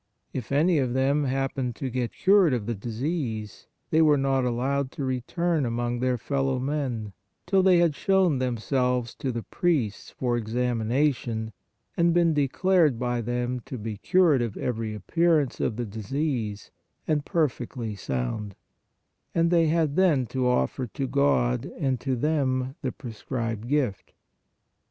If 0.33 0.51
any 0.51 0.79
of 0.79 0.93
them 0.95 1.25
happened 1.25 1.75
to 1.75 1.91
get 1.91 2.11
cured 2.11 2.55
of 2.55 2.65
the 2.65 2.73
disease, 2.73 3.67
they 3.91 4.01
were 4.01 4.17
not 4.17 4.43
allowed 4.45 4.89
to 4.93 5.03
return 5.05 5.63
among 5.63 5.99
their 5.99 6.17
fellow 6.17 6.57
men, 6.57 7.03
92 7.03 7.03
PRAYER 7.03 7.13
till 7.45 7.61
they 7.63 7.77
had 7.77 7.95
shown 7.95 8.39
themselves 8.39 9.13
to 9.13 9.31
the 9.31 9.43
priests 9.43 10.09
for 10.09 10.35
examination 10.37 11.53
and 11.95 12.15
been 12.15 12.33
declared 12.33 12.97
by 12.97 13.21
them 13.21 13.59
to 13.65 13.77
be 13.77 13.97
cured 13.97 14.41
of 14.41 14.57
every 14.57 14.95
appearance 14.95 15.59
of 15.59 15.75
the 15.75 15.85
disease 15.85 16.71
and 17.07 17.23
perfectly 17.23 17.93
sound; 17.93 18.55
and 19.35 19.51
they 19.51 19.67
had 19.67 19.95
then 19.95 20.25
to 20.25 20.47
offer 20.47 20.87
to 20.87 21.07
God 21.07 21.67
and 21.77 21.99
to 21.99 22.15
them 22.15 22.73
the 22.81 22.91
prescribed 22.91 23.67
gift. 23.67 24.13